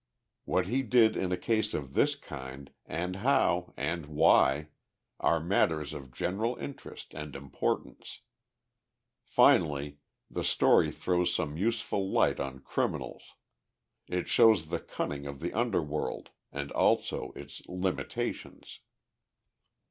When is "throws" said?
10.89-11.31